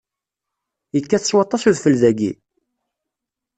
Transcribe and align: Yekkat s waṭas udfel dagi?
Yekkat 0.95 1.23
s 1.29 1.31
waṭas 1.35 1.63
udfel 1.69 1.95
dagi? 2.01 2.31